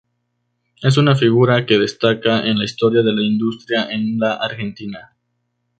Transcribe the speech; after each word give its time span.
Es 0.81 0.97
una 0.97 1.15
figura 1.15 1.67
que 1.67 1.77
destaca 1.77 2.43
en 2.47 2.57
la 2.57 2.65
historia 2.65 3.03
de 3.03 3.13
la 3.13 3.21
industria 3.21 3.87
en 3.91 4.17
la 4.17 4.33
Argentina. 4.33 5.15